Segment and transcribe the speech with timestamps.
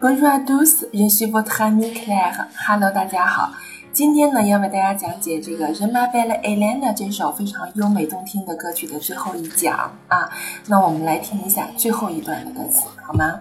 [0.00, 2.46] Bonjour à tous, je suis votre ami Claire.
[2.66, 3.50] Hello，大家好。
[3.92, 10.28] 今天呢，要为大家讲解这个《Je m'appelle Hélène》这首非常优美动听的歌曲的最后一讲啊。
[10.66, 13.40] 那我们来听一下最后一段的歌词，好吗？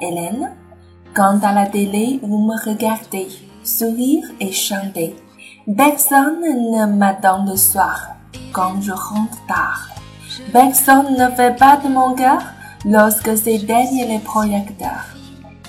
[0.00, 0.50] Hélène,
[1.14, 3.28] quand à la télé vous me regardez,
[3.62, 5.14] sourire et chanter,
[5.76, 8.16] personne ne m'attend le soir
[8.52, 9.88] quand je rentre tard.
[10.52, 12.42] Personne ne fait pas de mon cœur
[12.85, 15.15] lorsque derrière les projecteurs.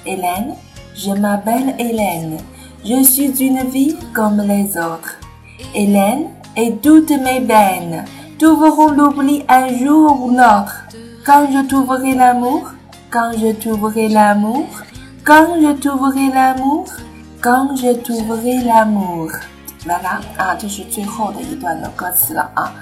[0.07, 0.55] Hélène,
[0.95, 2.39] je m'appelle Hélène.
[2.85, 5.19] Je suis une vie comme les autres.
[5.75, 8.05] Hélène et toutes mes peines
[8.39, 10.87] trouveront l'oubli un jour ou l'autre.
[11.27, 12.71] Quand je trouverai l'amour,
[13.11, 14.67] quand je trouverai l'amour,
[15.25, 16.87] quand je trouverai l'amour,
[17.43, 19.31] quand je trouverai l'amour.
[19.87, 22.73] 来啦啊，这是最后的一段的歌词了啊，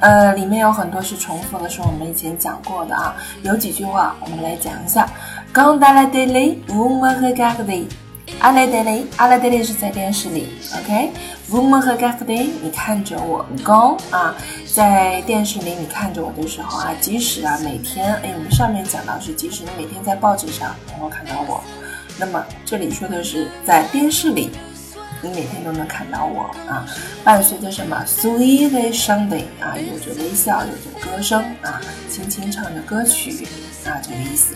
[0.00, 5.08] 呃，里面有很多是重复的，是我们以前讲过的啊，有几句话我们来讲一下。
[5.52, 14.34] Quand à la télé vous me regardez，à la télé，à la télé 是在电视里，OK？Vous me regardez，你看着我，Quand 啊，
[14.72, 21.60] 在电视里你看着我的时候啊，即使啊每天，哎，我们上面讲到是即使你每天在报纸上能够看到我，
[22.18, 24.50] 那么这里说的是在电视里，
[25.24, 26.84] 你每天都能看到我啊，
[27.24, 33.48] 伴随着什么？Sweet Sunday 啊，有着微笑，有着歌声啊，轻轻唱着歌曲
[33.86, 34.54] 啊，这个意思。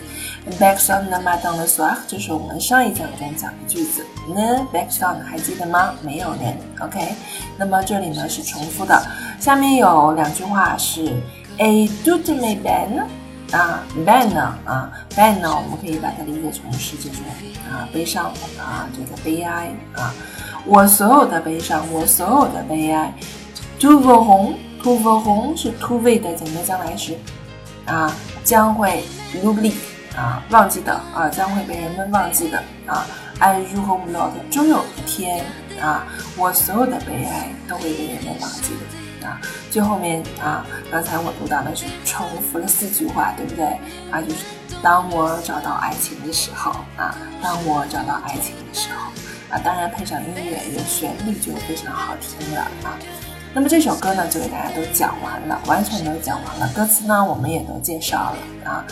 [0.59, 4.05] Back on the Madon the s o i r 这是我们上一讲中讲的句子。
[4.27, 5.93] 呢 backs on，还记得吗？
[6.03, 7.15] 没有人，OK。
[7.57, 9.01] 那么这里呢是重复的。
[9.39, 11.11] 下面有两句话是
[11.57, 13.05] A do to me b a n
[13.51, 17.19] 啊，ban 呢啊，ban 呢，我们可以把它理解成是这种
[17.71, 18.25] 啊悲伤
[18.59, 20.13] 啊，这个悲哀啊。
[20.65, 23.13] 我所有的悲伤，我所有的悲哀。
[23.79, 27.17] To v e 红，to v 红是 to v 的简单将来时
[27.85, 29.03] 啊，将会
[29.43, 29.73] lubli。
[30.17, 33.05] 啊，忘记的啊，将会被人们忘记的啊。
[33.39, 35.45] I r u h o m not，终有一天
[35.81, 36.05] 啊，
[36.35, 39.39] 我所有的悲哀都会被人们忘记的啊。
[39.71, 43.65] 最后面啊，刚才我读到的是重复了四句话，对不对
[44.11, 44.21] 啊？
[44.21, 44.45] 就是
[44.81, 49.11] 当我找到爱情的时候啊，当我找到爱情的时候
[49.49, 52.97] 啊，当然配上音乐，有旋律就非常好听了啊。
[53.53, 56.67] 那么这首歌呢，就给大家都讲完了，完全都讲完了。
[56.73, 58.85] 歌词呢，我们也都介绍了啊。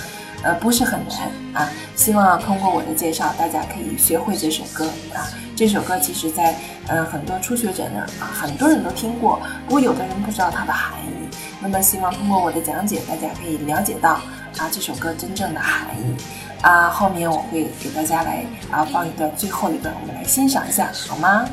[0.43, 1.69] 呃，不是很难啊。
[1.95, 5.29] 希望通过我的介绍，大家可以学会这首歌啊。
[5.55, 6.55] 这首歌其实，在
[6.87, 11.35] 呃很多初学者呢啊，很多人都听过，不过有的人不知道它的含义。
[11.59, 16.15] 那么，希望通过我的讲解，大家可以了解到啊这首歌真正的含义
[16.61, 16.89] 啊。
[16.89, 21.45] 后面我会给大家来啊放一段最后一段，我们来欣赏一下，好吗